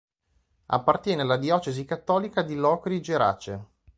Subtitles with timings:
[0.65, 3.67] Appartiene alla diocesi cattolica di Locri-Gerace.